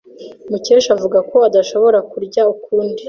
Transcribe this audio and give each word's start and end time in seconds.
Mukesha 0.49 0.89
avuga 0.95 1.19
ko 1.29 1.37
adashobora 1.47 1.99
kurya 2.11 2.41
ukundi. 2.53 2.99